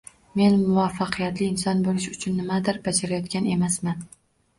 [0.39, 4.01] Men muvaffaqiyatli inson bo’lish uchun nimanidir bajarayotgan emasman.